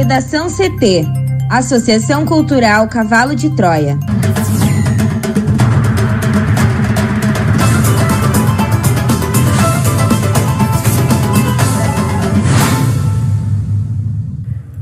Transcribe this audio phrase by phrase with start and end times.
[0.00, 1.04] Redação CT
[1.50, 3.98] Associação Cultural Cavalo de Troia.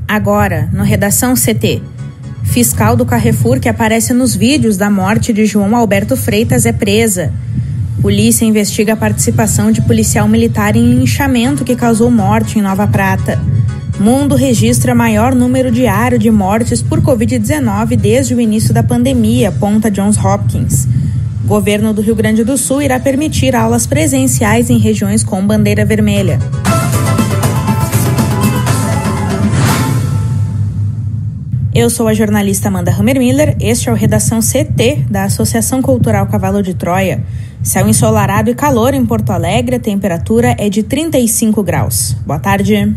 [0.07, 1.83] Agora, no Redação CT.
[2.45, 7.33] Fiscal do Carrefour que aparece nos vídeos da morte de João Alberto Freitas é presa.
[8.01, 13.58] Polícia investiga a participação de policial militar em linchamento que causou morte em Nova Prata.
[14.01, 19.91] Mundo registra maior número diário de mortes por Covid-19 desde o início da pandemia, aponta
[19.91, 20.87] Johns Hopkins.
[21.45, 26.39] Governo do Rio Grande do Sul irá permitir aulas presenciais em regiões com bandeira vermelha.
[31.75, 36.63] Eu sou a jornalista Amanda Hammermiller, este é o Redação CT da Associação Cultural Cavalo
[36.63, 37.25] de Troia.
[37.65, 42.17] Céu ensolarado e calor em Porto Alegre, a temperatura é de 35 graus.
[42.25, 42.95] Boa tarde.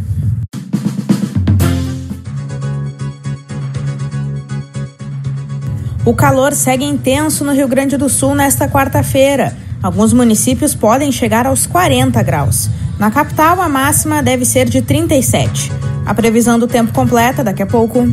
[6.04, 9.56] O calor segue intenso no Rio Grande do Sul nesta quarta-feira.
[9.84, 12.72] Alguns municípios podem chegar aos 40 graus.
[12.98, 15.72] Na capital, a máxima deve ser de 37.
[16.04, 18.12] A previsão do tempo completa daqui a pouco.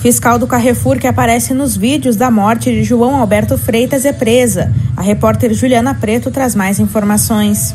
[0.00, 4.72] Fiscal do Carrefour que aparece nos vídeos da morte de João Alberto Freitas é presa.
[4.96, 7.72] A repórter Juliana Preto traz mais informações.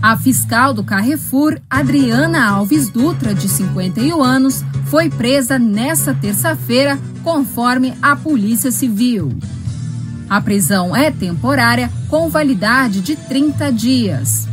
[0.00, 7.92] A fiscal do Carrefour, Adriana Alves Dutra, de 51 anos, foi presa nesta terça-feira, conforme
[8.00, 9.36] a Polícia Civil.
[10.30, 14.48] A prisão é temporária, com validade de 30 dias.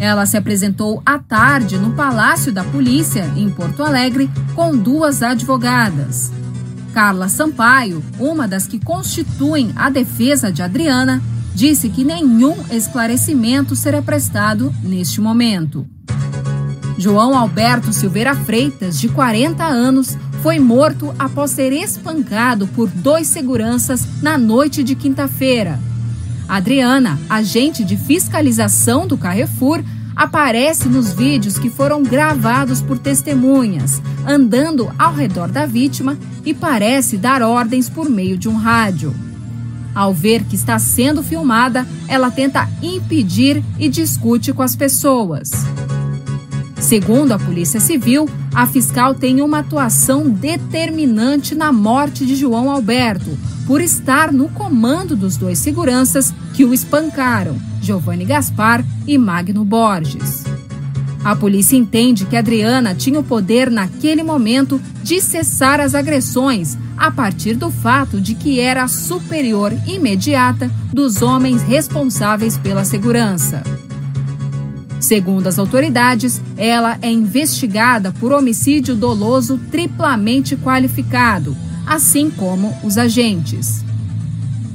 [0.00, 6.32] Ela se apresentou à tarde no Palácio da Polícia, em Porto Alegre, com duas advogadas.
[6.94, 11.22] Carla Sampaio, uma das que constituem a defesa de Adriana,
[11.58, 15.84] disse que nenhum esclarecimento será prestado neste momento.
[16.96, 24.06] João Alberto Silveira Freitas, de 40 anos, foi morto após ser espancado por dois seguranças
[24.22, 25.80] na noite de quinta-feira.
[26.48, 29.82] Adriana, agente de fiscalização do Carrefour,
[30.14, 37.16] aparece nos vídeos que foram gravados por testemunhas, andando ao redor da vítima e parece
[37.16, 39.12] dar ordens por meio de um rádio.
[39.94, 45.50] Ao ver que está sendo filmada, ela tenta impedir e discute com as pessoas.
[46.80, 53.36] Segundo a Polícia Civil, a fiscal tem uma atuação determinante na morte de João Alberto,
[53.66, 60.44] por estar no comando dos dois seguranças que o espancaram, Giovanni Gaspar e Magno Borges.
[61.22, 67.10] A polícia entende que Adriana tinha o poder naquele momento de cessar as agressões, a
[67.10, 73.62] partir do fato de que era a superior imediata dos homens responsáveis pela segurança.
[75.00, 81.56] Segundo as autoridades, ela é investigada por homicídio doloso triplamente qualificado
[81.88, 83.82] assim como os agentes.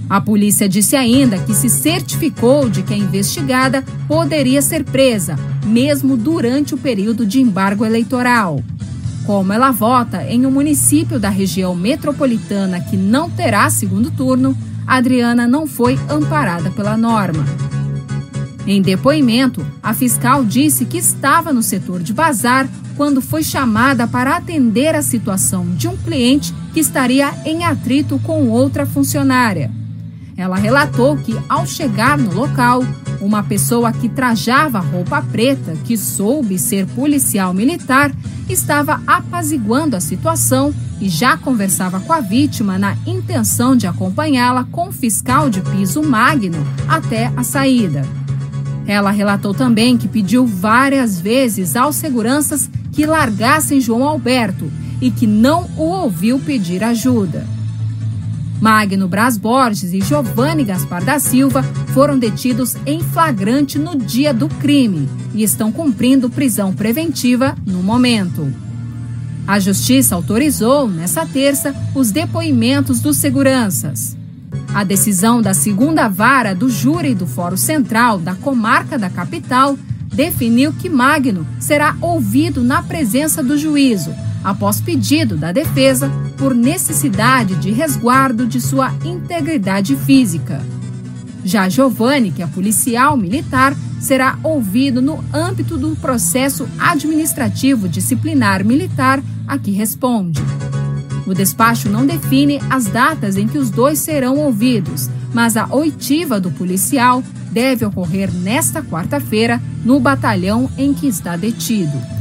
[0.09, 6.17] A polícia disse ainda que se certificou de que a investigada poderia ser presa, mesmo
[6.17, 8.61] durante o período de embargo eleitoral.
[9.25, 15.47] Como ela vota em um município da região metropolitana que não terá segundo turno, Adriana
[15.47, 17.45] não foi amparada pela norma.
[18.67, 24.38] Em depoimento, a fiscal disse que estava no setor de bazar quando foi chamada para
[24.38, 29.72] atender a situação de um cliente que estaria em atrito com outra funcionária.
[30.43, 32.83] Ela relatou que, ao chegar no local,
[33.21, 38.11] uma pessoa que trajava roupa preta, que soube ser policial militar,
[38.49, 44.89] estava apaziguando a situação e já conversava com a vítima na intenção de acompanhá-la com
[44.89, 46.57] o fiscal de piso Magno
[46.89, 48.05] até a saída.
[48.85, 55.25] Ela relatou também que pediu várias vezes aos seguranças que largassem João Alberto e que
[55.25, 57.53] não o ouviu pedir ajuda.
[58.63, 61.62] Magno Bras Borges e Giovanni Gaspar da Silva
[61.94, 68.49] foram detidos em flagrante no dia do crime e estão cumprindo prisão preventiva no momento.
[69.46, 74.16] A Justiça autorizou, nessa terça, os depoimentos dos seguranças.
[74.73, 80.72] A decisão da segunda vara do júri do Fórum Central da Comarca da Capital definiu
[80.72, 87.72] que Magno será ouvido na presença do juízo, após pedido da defesa por necessidade de
[87.72, 90.61] resguardo de sua integridade física.
[91.45, 99.22] Já Giovanni, que é policial militar, será ouvido no âmbito do processo administrativo disciplinar militar
[99.47, 100.41] a que responde.
[101.25, 106.39] O despacho não define as datas em que os dois serão ouvidos, mas a oitiva
[106.39, 112.12] do policial deve ocorrer nesta quarta-feira no batalhão em que está detido.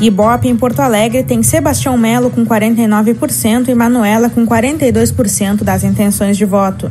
[0.00, 6.36] Ibope em Porto Alegre tem Sebastião Melo com 49% e Manuela com 42% das intenções
[6.36, 6.88] de voto.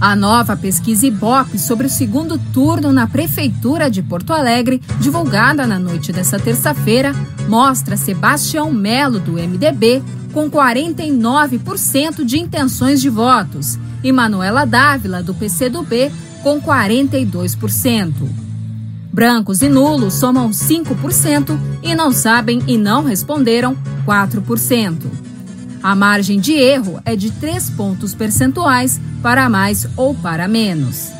[0.00, 5.78] A nova pesquisa Ibope sobre o segundo turno na Prefeitura de Porto Alegre, divulgada na
[5.78, 7.14] noite desta terça-feira,
[7.48, 10.02] mostra Sebastião Melo, do MDB,
[10.32, 16.10] com 49% de intenções de votos, e Manuela Dávila, do PCdoB,
[16.42, 18.12] com 42%.
[19.12, 23.76] Brancos e nulos somam 5% e não sabem e não responderam
[24.06, 25.02] 4%.
[25.82, 31.10] A margem de erro é de 3 pontos percentuais para mais ou para menos.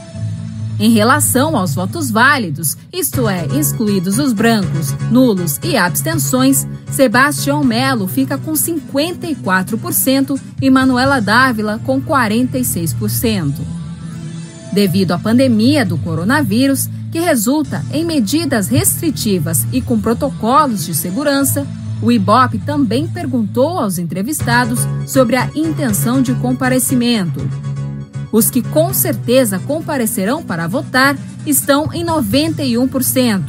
[0.81, 8.09] Em relação aos votos válidos, isto é, excluídos os brancos, nulos e abstenções, Sebastião Melo
[8.09, 13.53] fica com 54% e Manuela Dávila com 46%.
[14.73, 21.67] Devido à pandemia do coronavírus, que resulta em medidas restritivas e com protocolos de segurança,
[22.01, 27.39] o IBOP também perguntou aos entrevistados sobre a intenção de comparecimento.
[28.33, 31.17] Os que com certeza comparecerão para votar
[31.47, 33.43] estão em 91%.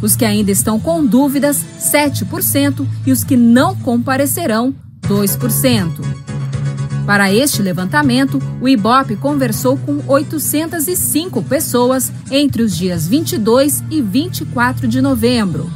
[0.00, 6.33] Os que ainda estão com dúvidas, 7%, e os que não comparecerão, 2%.
[7.06, 14.88] Para este levantamento, o IBOP conversou com 805 pessoas entre os dias 22 e 24
[14.88, 15.70] de novembro.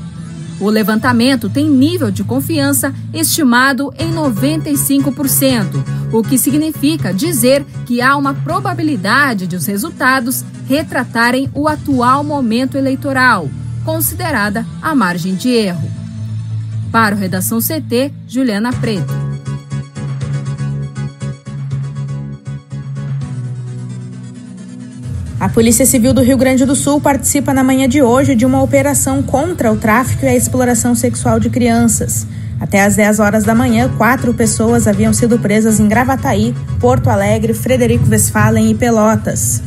[0.60, 8.16] O levantamento tem nível de confiança estimado em 95%, o que significa dizer que há
[8.16, 13.48] uma probabilidade de os resultados retratarem o atual momento eleitoral,
[13.84, 15.88] considerada a margem de erro.
[16.90, 19.27] Para o Redação CT, Juliana Preto.
[25.58, 29.24] Polícia Civil do Rio Grande do Sul participa na manhã de hoje de uma operação
[29.24, 32.24] contra o tráfico e a exploração sexual de crianças.
[32.60, 37.54] Até às 10 horas da manhã, quatro pessoas haviam sido presas em Gravataí, Porto Alegre,
[37.54, 39.60] Frederico Westphalen e Pelotas.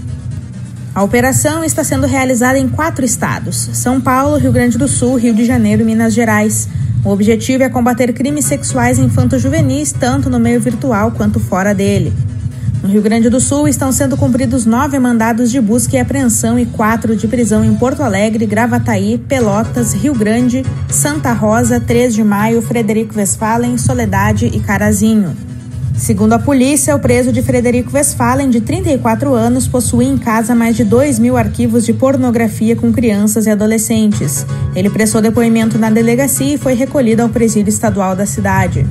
[0.96, 5.36] A operação está sendo realizada em quatro estados: São Paulo, Rio Grande do Sul, Rio
[5.36, 6.70] de Janeiro e Minas Gerais.
[7.04, 12.14] O objetivo é combater crimes sexuais infanto-juvenis tanto no meio virtual quanto fora dele.
[12.81, 16.66] No Rio Grande do Sul estão sendo cumpridos nove mandados de busca e apreensão e
[16.66, 22.60] quatro de prisão em Porto Alegre, Gravataí, Pelotas, Rio Grande, Santa Rosa, 3 de Maio,
[22.60, 25.36] Frederico Westphalen, Soledade e Carazinho.
[25.95, 30.75] Segundo a polícia, o preso de Frederico Westphalen, de 34 anos, possui em casa mais
[30.75, 34.44] de 2 mil arquivos de pornografia com crianças e adolescentes.
[34.75, 38.88] Ele prestou depoimento na delegacia e foi recolhido ao presídio estadual da cidade.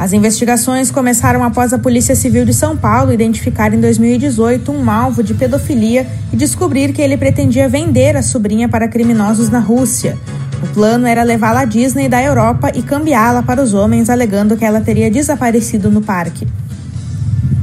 [0.00, 5.22] As investigações começaram após a Polícia Civil de São Paulo identificar em 2018 um alvo
[5.22, 10.16] de pedofilia e descobrir que ele pretendia vender a sobrinha para criminosos na Rússia.
[10.62, 14.64] O plano era levá-la à Disney da Europa e cambiá-la para os homens, alegando que
[14.64, 16.48] ela teria desaparecido no parque.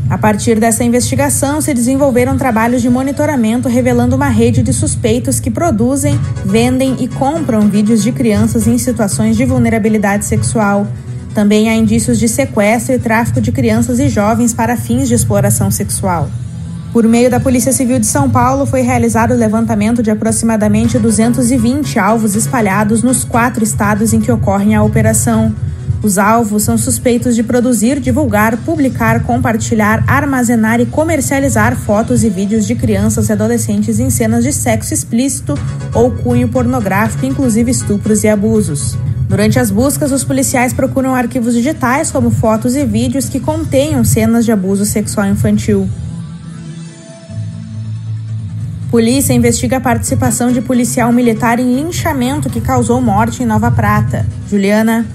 [0.08, 5.50] A partir dessa investigação, se desenvolveram trabalhos de monitoramento revelando uma rede de suspeitos que
[5.50, 10.86] produzem, vendem e compram vídeos de crianças em situações de vulnerabilidade sexual.
[11.34, 15.70] Também há indícios de sequestro e tráfico de crianças e jovens para fins de exploração
[15.70, 16.30] sexual.
[16.92, 22.00] Por meio da Polícia Civil de São Paulo, foi realizado o levantamento de aproximadamente 220
[22.00, 25.54] alvos espalhados nos quatro estados em que ocorre a operação.
[26.02, 32.66] Os alvos são suspeitos de produzir, divulgar, publicar, compartilhar, armazenar e comercializar fotos e vídeos
[32.66, 35.56] de crianças e adolescentes em cenas de sexo explícito
[35.94, 38.98] ou cunho pornográfico, inclusive estupros e abusos.
[39.28, 44.46] Durante as buscas, os policiais procuram arquivos digitais, como fotos e vídeos que contenham cenas
[44.46, 45.88] de abuso sexual infantil.
[48.90, 54.26] Polícia investiga a participação de policial militar em linchamento que causou morte em Nova Prata.
[54.50, 55.06] Juliana.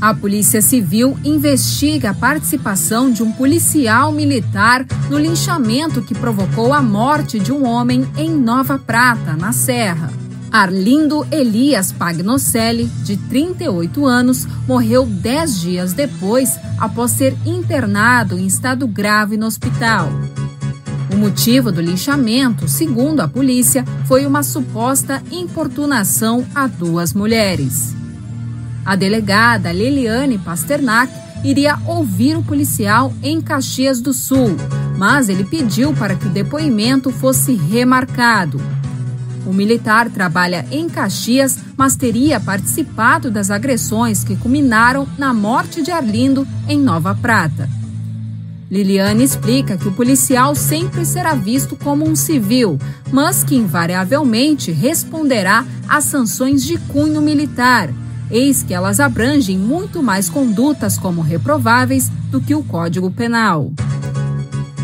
[0.00, 6.82] A Polícia Civil investiga a participação de um policial militar no linchamento que provocou a
[6.82, 10.10] morte de um homem em Nova Prata, na Serra.
[10.50, 18.86] Arlindo Elias Pagnocelli, de 38 anos, morreu 10 dias depois após ser internado em estado
[18.88, 20.08] grave no hospital.
[21.12, 27.94] O motivo do linchamento, segundo a polícia, foi uma suposta importunação a duas mulheres.
[28.84, 31.12] A delegada Liliane Pasternak
[31.44, 34.56] iria ouvir o policial em Caxias do Sul,
[34.96, 38.60] mas ele pediu para que o depoimento fosse remarcado.
[39.48, 45.90] O militar trabalha em Caxias, mas teria participado das agressões que culminaram na morte de
[45.90, 47.66] Arlindo em Nova Prata.
[48.70, 52.78] Liliane explica que o policial sempre será visto como um civil,
[53.10, 57.88] mas que invariavelmente responderá às sanções de cunho militar.
[58.30, 63.72] Eis que elas abrangem muito mais condutas como reprováveis do que o Código Penal.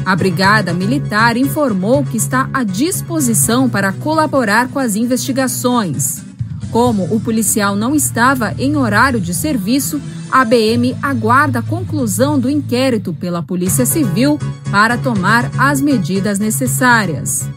[0.04, 6.23] A Brigada Militar informou que está à disposição para colaborar com as investigações.
[6.70, 12.50] Como o policial não estava em horário de serviço, a BM aguarda a conclusão do
[12.50, 14.38] inquérito pela Polícia Civil
[14.70, 17.49] para tomar as medidas necessárias.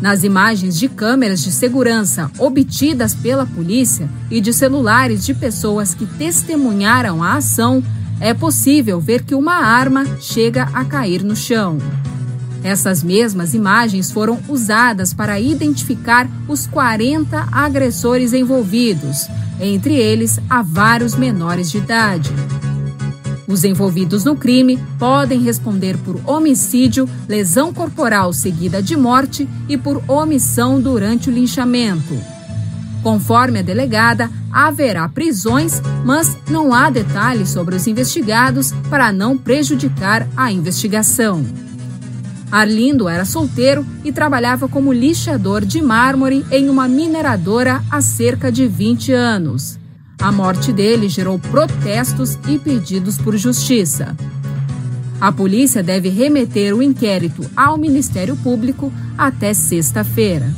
[0.00, 6.06] Nas imagens de câmeras de segurança obtidas pela polícia e de celulares de pessoas que
[6.06, 7.82] testemunharam a ação,
[8.20, 11.78] é possível ver que uma arma chega a cair no chão.
[12.62, 19.26] Essas mesmas imagens foram usadas para identificar os 40 agressores envolvidos,
[19.58, 22.30] entre eles há vários menores de idade.
[23.48, 30.02] Os envolvidos no crime podem responder por homicídio, lesão corporal seguida de morte e por
[30.06, 32.39] omissão durante o linchamento.
[33.02, 40.28] Conforme a delegada, haverá prisões, mas não há detalhes sobre os investigados para não prejudicar
[40.36, 41.44] a investigação.
[42.50, 48.66] Arlindo era solteiro e trabalhava como lixador de mármore em uma mineradora há cerca de
[48.66, 49.78] 20 anos.
[50.20, 54.16] A morte dele gerou protestos e pedidos por justiça.
[55.20, 60.52] A polícia deve remeter o inquérito ao Ministério Público até sexta-feira.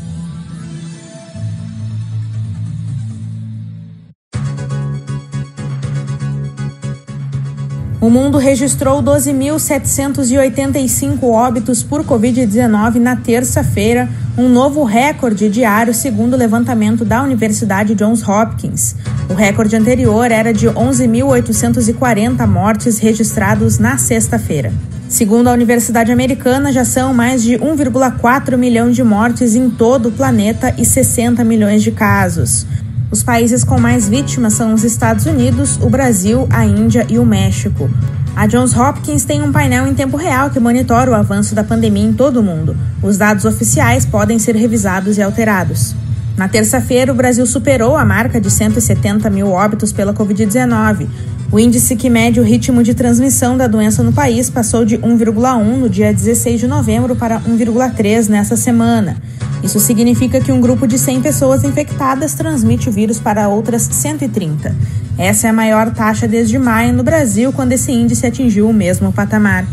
[8.03, 16.37] O mundo registrou 12.785 óbitos por Covid-19 na terça-feira, um novo recorde diário, segundo o
[16.37, 18.97] levantamento da Universidade Johns Hopkins.
[19.31, 24.73] O recorde anterior era de 11.840 mortes registrados na sexta-feira.
[25.09, 30.13] Segundo a Universidade Americana, já são mais de 1,4 milhão de mortes em todo o
[30.13, 32.67] planeta e 60 milhões de casos.
[33.13, 37.27] Os países com mais vítimas são os Estados Unidos, o Brasil, a Índia e o
[37.27, 37.91] México.
[38.35, 42.07] A Johns Hopkins tem um painel em tempo real que monitora o avanço da pandemia
[42.07, 42.75] em todo o mundo.
[43.03, 45.95] Os dados oficiais podem ser revisados e alterados.
[46.39, 51.07] Na terça-feira, o Brasil superou a marca de 170 mil óbitos pela Covid-19.
[51.53, 55.63] O índice que mede o ritmo de transmissão da doença no país passou de 1,1
[55.77, 59.19] no dia 16 de novembro para 1,3 nessa semana.
[59.63, 64.75] Isso significa que um grupo de 100 pessoas infectadas transmite o vírus para outras 130.
[65.17, 69.13] Essa é a maior taxa desde maio no Brasil, quando esse índice atingiu o mesmo
[69.13, 69.65] patamar.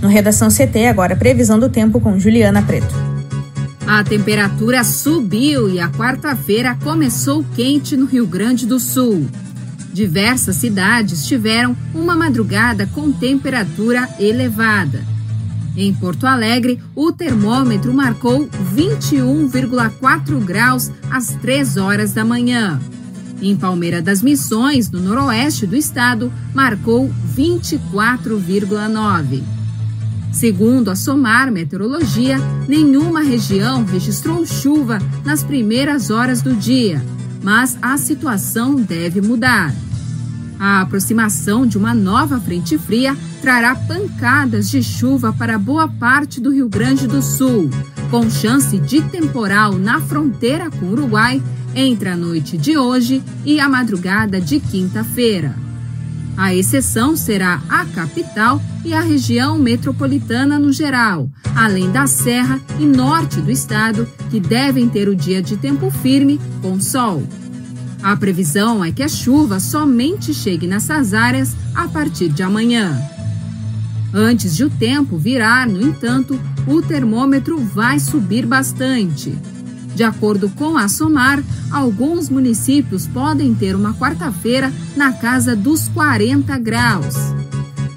[0.00, 2.94] No Redação CT, agora previsão do tempo com Juliana Preto.
[3.86, 9.26] A temperatura subiu e a quarta-feira começou quente no Rio Grande do Sul.
[9.92, 15.15] Diversas cidades tiveram uma madrugada com temperatura elevada.
[15.76, 22.80] Em Porto Alegre, o termômetro marcou 21,4 graus às 3 horas da manhã.
[23.42, 29.42] Em Palmeira das Missões, no noroeste do estado, marcou 24,9.
[30.32, 37.04] Segundo a SOMAR Meteorologia, nenhuma região registrou chuva nas primeiras horas do dia,
[37.42, 39.74] mas a situação deve mudar.
[40.58, 46.50] A aproximação de uma nova frente fria trará pancadas de chuva para boa parte do
[46.50, 47.70] Rio Grande do Sul,
[48.10, 51.42] com chance de temporal na fronteira com o Uruguai
[51.74, 55.54] entre a noite de hoje e a madrugada de quinta-feira.
[56.36, 62.84] A exceção será a capital e a região metropolitana no geral, além da Serra e
[62.84, 67.22] Norte do estado, que devem ter o dia de tempo firme com sol.
[68.06, 72.96] A previsão é que a chuva somente chegue nessas áreas a partir de amanhã.
[74.14, 79.36] Antes de o tempo virar, no entanto, o termômetro vai subir bastante.
[79.96, 86.56] De acordo com a SOMAR, alguns municípios podem ter uma quarta-feira na casa dos 40
[86.58, 87.16] graus.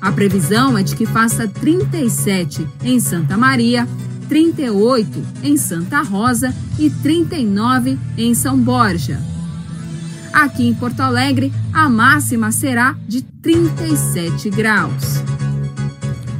[0.01, 3.88] A previsão é de que faça 37 em Santa Maria,
[4.28, 9.22] 38 em Santa Rosa e 39 em São Borja.
[10.33, 15.21] Aqui em Porto Alegre, a máxima será de 37 graus.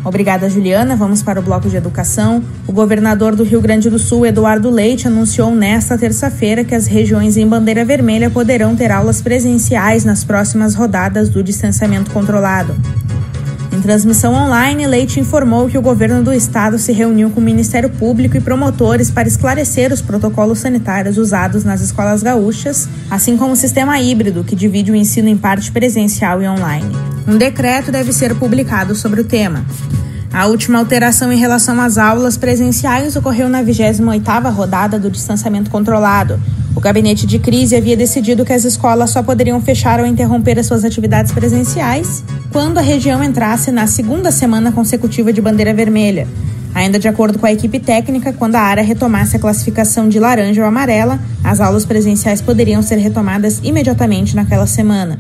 [0.04, 0.96] Obrigada, Juliana.
[0.96, 2.44] Vamos para o bloco de educação.
[2.66, 7.36] O governador do Rio Grande do Sul, Eduardo Leite, anunciou nesta terça-feira que as regiões
[7.36, 12.74] em bandeira vermelha poderão ter aulas presenciais nas próximas rodadas do distanciamento controlado.
[13.80, 17.90] Em transmissão online, Leite informou que o governo do estado se reuniu com o Ministério
[17.90, 23.56] Público e promotores para esclarecer os protocolos sanitários usados nas escolas gaúchas, assim como o
[23.56, 26.94] sistema híbrido que divide o ensino em parte presencial e online.
[27.26, 29.64] Um decreto deve ser publicado sobre o tema.
[30.34, 36.38] A última alteração em relação às aulas presenciais ocorreu na 28ª rodada do distanciamento controlado.
[36.76, 40.66] O gabinete de crise havia decidido que as escolas só poderiam fechar ou interromper as
[40.66, 46.28] suas atividades presenciais quando a região entrasse na segunda semana consecutiva de bandeira vermelha.
[46.74, 50.62] Ainda de acordo com a equipe técnica, quando a área retomasse a classificação de laranja
[50.62, 55.20] ou amarela, as aulas presenciais poderiam ser retomadas imediatamente naquela semana.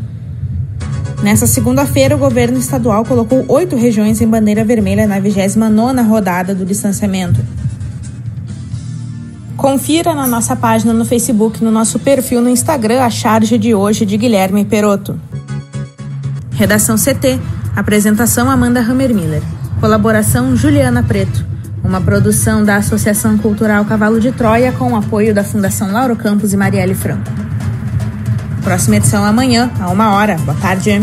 [1.23, 6.65] Nessa segunda-feira, o governo estadual colocou oito regiões em bandeira vermelha na 29ª rodada do
[6.65, 7.41] distanciamento.
[9.59, 14.05] Confira na nossa página no Facebook, no nosso perfil no Instagram, a charge de hoje
[14.05, 15.19] de Guilherme Peroto.
[16.51, 17.37] Redação CT.
[17.75, 19.43] Apresentação Amanda Hammermiller.
[19.81, 21.45] Colaboração Juliana Preto.
[21.83, 26.53] Uma produção da Associação Cultural Cavalo de Troia com o apoio da Fundação Lauro Campos
[26.53, 27.29] e Marielle Franco.
[28.63, 30.37] Próxima edição amanhã, a uma hora.
[30.37, 31.01] Boa tarde.